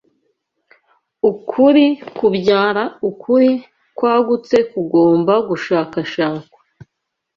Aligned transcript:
Ukuri 1.29 1.85
kubyara 2.17 2.83
ukuri 3.09 3.51
kwagutse 3.97 4.55
kugomba 4.71 5.33
gushakwashakwa 5.49 6.59